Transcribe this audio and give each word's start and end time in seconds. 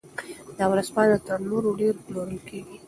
دا 0.57 0.65
ورځپاڼه 0.71 1.17
تر 1.27 1.39
نورو 1.49 1.69
ډېر 1.81 1.93
پلورل 2.05 2.37
کیږي. 2.47 2.75